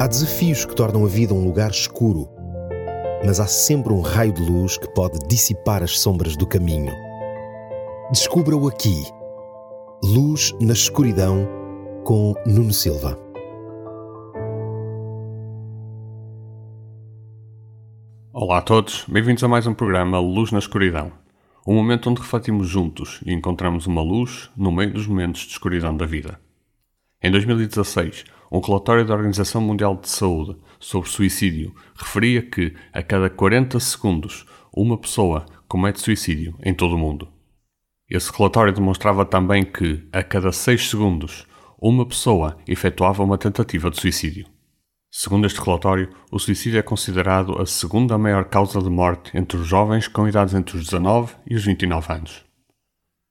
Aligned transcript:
Há 0.00 0.06
desafios 0.06 0.64
que 0.64 0.74
tornam 0.74 1.04
a 1.04 1.08
vida 1.08 1.34
um 1.34 1.44
lugar 1.44 1.70
escuro, 1.70 2.26
mas 3.22 3.38
há 3.38 3.46
sempre 3.46 3.92
um 3.92 4.00
raio 4.00 4.32
de 4.32 4.40
luz 4.40 4.78
que 4.78 4.88
pode 4.94 5.18
dissipar 5.28 5.82
as 5.82 6.00
sombras 6.00 6.38
do 6.38 6.46
caminho. 6.46 6.90
Descubra-o 8.10 8.66
aqui. 8.66 8.94
Luz 10.02 10.54
na 10.58 10.72
escuridão 10.72 11.46
com 12.02 12.32
Nuno 12.46 12.72
Silva. 12.72 13.18
Olá 18.32 18.56
a 18.56 18.62
todos, 18.62 19.04
bem-vindos 19.06 19.44
a 19.44 19.48
mais 19.48 19.66
um 19.66 19.74
programa 19.74 20.18
Luz 20.18 20.50
na 20.50 20.60
Escuridão. 20.60 21.12
Um 21.66 21.74
momento 21.74 22.08
onde 22.08 22.22
refletimos 22.22 22.66
juntos 22.66 23.20
e 23.26 23.34
encontramos 23.34 23.86
uma 23.86 24.00
luz 24.00 24.50
no 24.56 24.72
meio 24.72 24.94
dos 24.94 25.06
momentos 25.06 25.42
de 25.42 25.50
escuridão 25.50 25.94
da 25.94 26.06
vida. 26.06 26.40
Em 27.22 27.30
2016, 27.30 28.24
um 28.50 28.60
relatório 28.60 29.06
da 29.06 29.14
Organização 29.14 29.60
Mundial 29.60 29.96
de 29.96 30.08
Saúde 30.08 30.56
sobre 30.78 31.08
suicídio 31.08 31.74
referia 31.94 32.42
que, 32.42 32.74
a 32.92 33.02
cada 33.02 33.30
40 33.30 33.78
segundos, 33.78 34.44
uma 34.74 34.98
pessoa 34.98 35.46
comete 35.68 36.00
suicídio 36.00 36.56
em 36.62 36.74
todo 36.74 36.96
o 36.96 36.98
mundo. 36.98 37.28
Esse 38.08 38.32
relatório 38.36 38.72
demonstrava 38.72 39.24
também 39.24 39.64
que, 39.64 40.02
a 40.12 40.22
cada 40.22 40.50
6 40.50 40.90
segundos, 40.90 41.46
uma 41.80 42.04
pessoa 42.04 42.58
efetuava 42.66 43.22
uma 43.22 43.38
tentativa 43.38 43.88
de 43.88 44.00
suicídio. 44.00 44.46
Segundo 45.12 45.46
este 45.46 45.60
relatório, 45.60 46.10
o 46.30 46.38
suicídio 46.38 46.78
é 46.78 46.82
considerado 46.82 47.60
a 47.60 47.66
segunda 47.66 48.18
maior 48.18 48.44
causa 48.44 48.80
de 48.80 48.90
morte 48.90 49.36
entre 49.36 49.58
os 49.58 49.66
jovens 49.66 50.08
com 50.08 50.26
idades 50.28 50.54
entre 50.54 50.76
os 50.76 50.84
19 50.84 51.34
e 51.46 51.54
os 51.54 51.64
29 51.64 52.12
anos. 52.12 52.49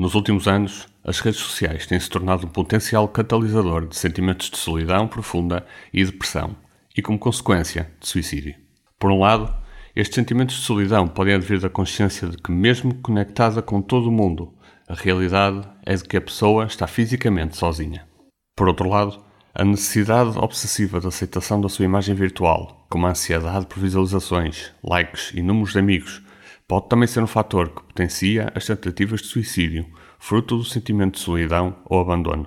Nos 0.00 0.14
últimos 0.14 0.48
anos, 0.48 0.88
as 1.04 1.20
redes 1.20 1.40
sociais 1.40 1.86
têm 1.86 2.00
se 2.00 2.08
tornado 2.08 2.46
um 2.46 2.48
potencial 2.48 3.06
catalisador 3.06 3.86
de 3.86 3.94
sentimentos 3.94 4.48
de 4.48 4.56
solidão 4.56 5.06
profunda 5.06 5.66
e 5.92 6.02
depressão, 6.02 6.56
e 6.96 7.02
como 7.02 7.18
consequência, 7.18 7.90
de 8.00 8.08
suicídio. 8.08 8.54
Por 8.98 9.10
um 9.10 9.20
lado, 9.20 9.54
estes 9.94 10.14
sentimentos 10.14 10.56
de 10.56 10.62
solidão 10.62 11.06
podem 11.06 11.34
advir 11.34 11.60
da 11.60 11.68
consciência 11.68 12.28
de 12.28 12.38
que, 12.38 12.50
mesmo 12.50 12.94
conectada 12.94 13.60
com 13.60 13.82
todo 13.82 14.08
o 14.08 14.10
mundo, 14.10 14.54
a 14.88 14.94
realidade 14.94 15.68
é 15.84 15.94
de 15.94 16.04
que 16.04 16.16
a 16.16 16.22
pessoa 16.22 16.64
está 16.64 16.86
fisicamente 16.86 17.58
sozinha. 17.58 18.06
Por 18.56 18.68
outro 18.68 18.88
lado, 18.88 19.22
a 19.54 19.62
necessidade 19.66 20.38
obsessiva 20.38 20.98
de 20.98 21.08
aceitação 21.08 21.60
da 21.60 21.68
sua 21.68 21.84
imagem 21.84 22.14
virtual, 22.14 22.86
como 22.88 23.06
a 23.06 23.10
ansiedade 23.10 23.66
por 23.66 23.78
visualizações, 23.78 24.72
likes 24.82 25.30
e 25.34 25.42
números 25.42 25.72
de 25.72 25.78
amigos, 25.78 26.22
pode 26.70 26.88
também 26.88 27.08
ser 27.08 27.20
um 27.20 27.26
fator 27.26 27.68
que 27.68 27.82
potencia 27.82 28.52
as 28.54 28.64
tentativas 28.64 29.22
de 29.22 29.26
suicídio, 29.26 29.84
fruto 30.20 30.56
do 30.56 30.64
sentimento 30.64 31.14
de 31.14 31.18
solidão 31.18 31.74
ou 31.84 32.00
abandono. 32.00 32.46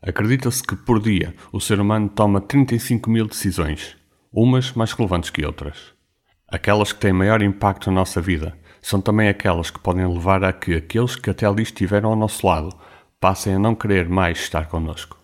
Acredita-se 0.00 0.62
que 0.62 0.74
por 0.74 0.98
dia 0.98 1.34
o 1.52 1.60
ser 1.60 1.78
humano 1.78 2.08
toma 2.08 2.40
35 2.40 3.10
mil 3.10 3.26
decisões, 3.26 3.94
umas 4.32 4.72
mais 4.72 4.92
relevantes 4.92 5.28
que 5.28 5.44
outras. 5.44 5.92
Aquelas 6.48 6.94
que 6.94 7.00
têm 7.00 7.12
maior 7.12 7.42
impacto 7.42 7.90
na 7.90 7.96
nossa 7.96 8.22
vida 8.22 8.58
são 8.80 9.02
também 9.02 9.28
aquelas 9.28 9.70
que 9.70 9.80
podem 9.80 10.06
levar 10.06 10.42
a 10.44 10.52
que 10.54 10.74
aqueles 10.74 11.14
que 11.14 11.28
até 11.28 11.44
ali 11.44 11.62
estiveram 11.62 12.08
ao 12.08 12.16
nosso 12.16 12.46
lado 12.46 12.74
passem 13.20 13.56
a 13.56 13.58
não 13.58 13.74
querer 13.74 14.08
mais 14.08 14.38
estar 14.38 14.66
connosco. 14.66 15.18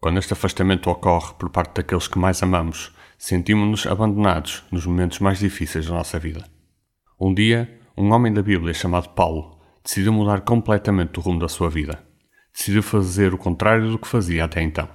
Quando 0.00 0.18
este 0.18 0.32
afastamento 0.32 0.88
ocorre 0.88 1.34
por 1.38 1.50
parte 1.50 1.74
daqueles 1.74 2.08
que 2.08 2.18
mais 2.18 2.42
amamos, 2.42 2.90
sentimos-nos 3.18 3.86
abandonados 3.86 4.64
nos 4.72 4.86
momentos 4.86 5.18
mais 5.18 5.40
difíceis 5.40 5.84
da 5.84 5.92
nossa 5.92 6.18
vida. 6.18 6.55
Um 7.18 7.32
dia, 7.32 7.80
um 7.96 8.12
homem 8.12 8.30
da 8.30 8.42
Bíblia 8.42 8.74
chamado 8.74 9.08
Paulo 9.08 9.58
decidiu 9.82 10.12
mudar 10.12 10.42
completamente 10.42 11.18
o 11.18 11.22
rumo 11.22 11.38
da 11.38 11.48
sua 11.48 11.70
vida. 11.70 12.04
Decidiu 12.52 12.82
fazer 12.82 13.32
o 13.32 13.38
contrário 13.38 13.90
do 13.90 13.98
que 13.98 14.06
fazia 14.06 14.44
até 14.44 14.60
então. 14.60 14.86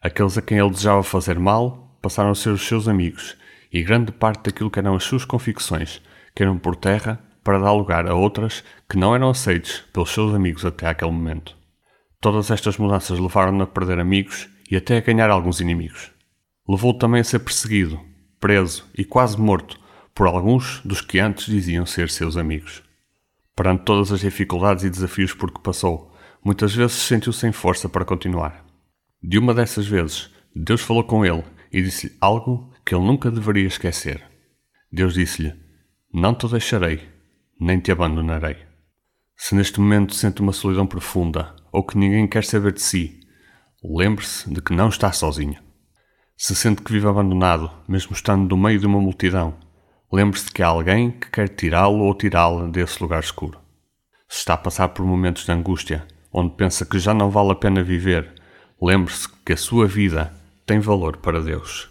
Aqueles 0.00 0.38
a 0.38 0.42
quem 0.42 0.56
ele 0.56 0.70
desejava 0.70 1.02
fazer 1.02 1.38
mal 1.38 1.98
passaram 2.00 2.30
a 2.30 2.34
ser 2.34 2.48
os 2.48 2.66
seus 2.66 2.88
amigos, 2.88 3.36
e 3.70 3.82
grande 3.82 4.10
parte 4.10 4.44
daquilo 4.44 4.70
que 4.70 4.78
eram 4.78 4.94
as 4.94 5.04
suas 5.04 5.26
convicções 5.26 6.00
caíram 6.34 6.56
por 6.56 6.76
terra 6.76 7.20
para 7.44 7.58
dar 7.58 7.72
lugar 7.72 8.08
a 8.08 8.14
outras 8.14 8.64
que 8.88 8.96
não 8.96 9.14
eram 9.14 9.28
aceites 9.28 9.84
pelos 9.92 10.10
seus 10.10 10.34
amigos 10.34 10.64
até 10.64 10.86
aquele 10.86 11.10
momento. 11.10 11.54
Todas 12.22 12.50
estas 12.50 12.78
mudanças 12.78 13.18
levaram-no 13.18 13.64
a 13.64 13.66
perder 13.66 13.98
amigos 14.00 14.48
e 14.70 14.76
até 14.76 14.96
a 14.96 15.00
ganhar 15.02 15.28
alguns 15.28 15.60
inimigos. 15.60 16.10
Levou 16.66 16.94
também 16.94 17.20
a 17.20 17.24
ser 17.24 17.40
perseguido, 17.40 18.00
preso 18.40 18.86
e 18.96 19.04
quase 19.04 19.38
morto 19.38 19.79
por 20.14 20.26
alguns 20.26 20.80
dos 20.84 21.00
que 21.00 21.18
antes 21.18 21.46
diziam 21.46 21.86
ser 21.86 22.10
seus 22.10 22.36
amigos. 22.36 22.82
Perante 23.54 23.84
todas 23.84 24.12
as 24.12 24.20
dificuldades 24.20 24.84
e 24.84 24.90
desafios 24.90 25.34
por 25.34 25.52
que 25.52 25.60
passou, 25.60 26.14
muitas 26.44 26.74
vezes 26.74 26.96
sentiu 26.96 27.32
sem 27.32 27.52
força 27.52 27.88
para 27.88 28.04
continuar. 28.04 28.64
De 29.22 29.38
uma 29.38 29.52
dessas 29.52 29.86
vezes, 29.86 30.30
Deus 30.54 30.80
falou 30.80 31.04
com 31.04 31.24
ele 31.24 31.44
e 31.72 31.82
disse-lhe 31.82 32.16
algo 32.20 32.72
que 32.84 32.94
ele 32.94 33.04
nunca 33.04 33.30
deveria 33.30 33.66
esquecer. 33.66 34.22
Deus 34.90 35.14
disse-lhe: 35.14 35.54
Não 36.12 36.34
te 36.34 36.48
deixarei, 36.48 37.06
nem 37.60 37.78
te 37.78 37.92
abandonarei. 37.92 38.56
Se 39.36 39.54
neste 39.54 39.78
momento 39.80 40.14
sente 40.14 40.40
uma 40.40 40.52
solidão 40.52 40.86
profunda 40.86 41.54
ou 41.72 41.84
que 41.84 41.96
ninguém 41.96 42.26
quer 42.26 42.44
saber 42.44 42.72
de 42.72 42.82
si, 42.82 43.20
lembre-se 43.82 44.52
de 44.52 44.60
que 44.60 44.74
não 44.74 44.88
está 44.88 45.12
sozinho. 45.12 45.62
Se 46.36 46.54
sente 46.56 46.82
que 46.82 46.92
vive 46.92 47.06
abandonado, 47.06 47.70
mesmo 47.86 48.12
estando 48.14 48.48
no 48.48 48.62
meio 48.62 48.80
de 48.80 48.86
uma 48.86 49.00
multidão, 49.00 49.58
lembre-se 50.12 50.50
que 50.50 50.62
há 50.62 50.68
alguém 50.68 51.10
que 51.10 51.30
quer 51.30 51.48
tirá-lo 51.48 52.00
ou 52.00 52.14
tirá-la 52.14 52.66
desse 52.66 53.02
lugar 53.02 53.20
escuro. 53.20 53.58
Se 54.28 54.38
está 54.38 54.54
a 54.54 54.58
passar 54.58 54.88
por 54.88 55.04
momentos 55.04 55.44
de 55.44 55.52
angústia, 55.52 56.06
onde 56.32 56.54
pensa 56.54 56.84
que 56.84 56.98
já 56.98 57.12
não 57.12 57.30
vale 57.30 57.52
a 57.52 57.54
pena 57.54 57.82
viver, 57.82 58.32
lembre-se 58.80 59.28
que 59.44 59.52
a 59.52 59.56
sua 59.56 59.86
vida 59.86 60.32
tem 60.66 60.78
valor 60.78 61.16
para 61.16 61.40
Deus. 61.40 61.88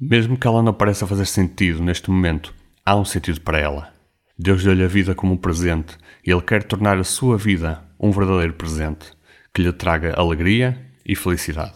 Mesmo 0.00 0.36
que 0.36 0.46
ela 0.46 0.62
não 0.62 0.72
pareça 0.72 1.06
fazer 1.06 1.26
sentido 1.26 1.82
neste 1.82 2.10
momento, 2.10 2.54
há 2.84 2.96
um 2.96 3.04
sentido 3.04 3.40
para 3.40 3.58
ela. 3.58 3.92
Deus 4.38 4.64
deu-lhe 4.64 4.82
a 4.82 4.88
vida 4.88 5.14
como 5.14 5.34
um 5.34 5.36
presente 5.36 5.98
e 6.26 6.30
Ele 6.30 6.40
quer 6.40 6.62
tornar 6.64 6.98
a 6.98 7.04
sua 7.04 7.36
vida 7.36 7.84
um 7.98 8.10
verdadeiro 8.10 8.54
presente 8.54 9.12
que 9.52 9.62
lhe 9.62 9.72
traga 9.72 10.18
alegria 10.18 10.80
e 11.04 11.14
felicidade. 11.14 11.74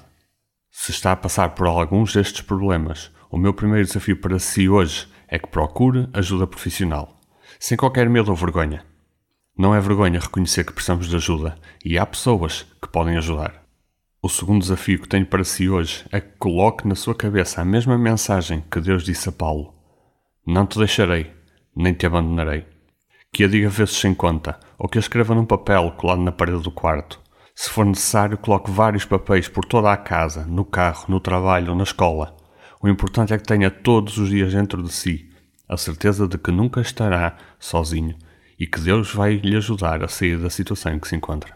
Se 0.71 0.91
está 0.91 1.13
a 1.13 1.17
passar 1.17 1.51
por 1.51 1.67
alguns 1.67 2.13
destes 2.15 2.41
problemas, 2.41 3.11
o 3.31 3.37
meu 3.37 3.53
primeiro 3.53 3.87
desafio 3.87 4.17
para 4.17 4.39
si 4.39 4.69
hoje 4.69 5.07
é 5.35 5.39
que 5.41 5.49
procure 5.49 6.09
ajuda 6.13 6.47
profissional, 6.47 7.19
sem 7.59 7.77
qualquer 7.77 8.09
medo 8.09 8.31
ou 8.31 8.37
vergonha. 8.37 8.85
Não 9.59 9.75
é 9.75 9.81
vergonha 9.81 10.21
reconhecer 10.21 10.63
que 10.63 10.73
precisamos 10.73 11.09
de 11.09 11.17
ajuda 11.17 11.57
e 11.85 11.99
há 11.99 12.07
pessoas 12.07 12.65
que 12.81 12.87
podem 12.87 13.17
ajudar. 13.17 13.65
O 14.23 14.29
segundo 14.29 14.61
desafio 14.61 15.01
que 15.01 15.09
tenho 15.09 15.27
para 15.27 15.43
si 15.43 15.69
hoje 15.69 16.05
é 16.13 16.21
que 16.21 16.39
coloque 16.39 16.87
na 16.87 16.95
sua 16.95 17.17
cabeça 17.17 17.61
a 17.61 17.65
mesma 17.65 17.99
mensagem 17.99 18.63
que 18.71 18.81
Deus 18.81 19.03
disse 19.03 19.29
a 19.29 19.33
Paulo: 19.33 19.75
Não 20.47 20.67
te 20.67 20.79
deixarei, 20.79 21.33
nem 21.75 21.93
te 21.93 22.07
abandonarei. 22.07 22.65
Que 23.33 23.43
a 23.43 23.49
diga 23.49 23.69
vezes 23.69 23.97
sem 23.97 24.15
conta, 24.15 24.61
ou 24.79 24.89
que 24.89 24.99
a 24.99 25.01
escreva 25.01 25.35
num 25.35 25.45
papel 25.45 25.91
colado 25.97 26.23
na 26.23 26.31
parede 26.31 26.63
do 26.63 26.71
quarto. 26.71 27.21
Se 27.57 27.69
for 27.71 27.85
necessário, 27.85 28.39
coloque 28.39 28.71
vários 28.71 29.05
papéis 29.05 29.49
por 29.49 29.65
toda 29.65 29.93
a 29.93 29.97
casa, 29.97 30.45
no 30.45 30.65
carro, 30.65 31.07
no 31.09 31.19
trabalho 31.19 31.71
ou 31.71 31.77
na 31.77 31.83
escola. 31.83 32.37
O 32.85 32.89
importante 32.89 33.33
é 33.33 33.39
que 33.39 33.45
tenha 33.45 33.71
todos 33.71 34.19
os 34.19 34.29
dias 34.29 34.53
dentro 34.53 34.83
de 34.83 34.93
si 34.93 35.31
a 35.67 35.75
certeza 35.75 36.29
de 36.29 36.37
que 36.37 36.51
nunca 36.51 36.83
estará 36.83 37.35
sozinho 37.59 38.15
e 38.61 38.67
que 38.67 38.79
Deus 38.79 39.11
vai 39.11 39.37
lhe 39.37 39.57
ajudar 39.57 40.05
a 40.05 40.09
sair 40.09 40.37
da 40.37 40.51
situação 40.51 40.93
em 40.93 40.99
que 40.99 41.09
se 41.09 41.17
encontra. 41.17 41.55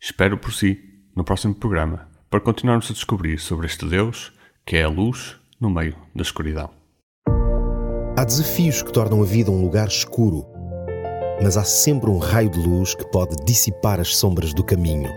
Espero 0.00 0.38
por 0.38 0.54
si 0.54 0.80
no 1.14 1.22
próximo 1.22 1.54
programa 1.54 2.08
para 2.30 2.40
continuarmos 2.40 2.90
a 2.90 2.94
descobrir 2.94 3.38
sobre 3.38 3.66
este 3.66 3.84
Deus 3.86 4.32
que 4.64 4.78
é 4.78 4.84
a 4.84 4.88
luz 4.88 5.36
no 5.60 5.68
meio 5.68 5.96
da 6.16 6.22
escuridão. 6.22 6.70
Há 8.16 8.24
desafios 8.24 8.82
que 8.82 8.90
tornam 8.90 9.20
a 9.20 9.26
vida 9.26 9.50
um 9.50 9.60
lugar 9.60 9.88
escuro, 9.88 10.46
mas 11.42 11.58
há 11.58 11.64
sempre 11.64 12.08
um 12.08 12.16
raio 12.16 12.48
de 12.48 12.58
luz 12.58 12.94
que 12.94 13.04
pode 13.10 13.36
dissipar 13.44 14.00
as 14.00 14.16
sombras 14.16 14.54
do 14.54 14.64
caminho. 14.64 15.10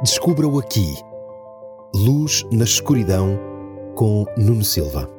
Descubra-o 0.00 0.60
aqui. 0.60 0.94
Luz 1.92 2.46
na 2.52 2.62
escuridão 2.62 3.47
com 3.98 4.24
Nuno 4.36 4.62
Silva. 4.62 5.17